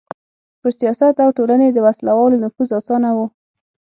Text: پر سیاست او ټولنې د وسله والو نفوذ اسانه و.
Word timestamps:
پر 0.59 0.71
سیاست 0.79 1.15
او 1.25 1.29
ټولنې 1.37 1.67
د 1.71 1.77
وسله 1.87 2.11
والو 2.15 2.41
نفوذ 2.43 2.69
اسانه 2.79 3.09
و. 3.13 3.19